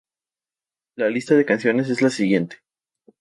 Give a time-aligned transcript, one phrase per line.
[0.95, 2.57] La lista de canciones es la siguiente.